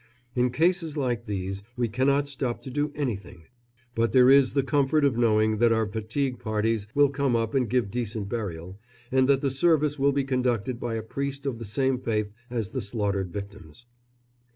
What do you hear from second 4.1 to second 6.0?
there is the comfort of knowing that our